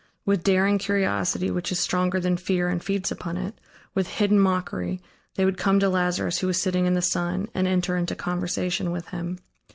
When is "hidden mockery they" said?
4.07-5.45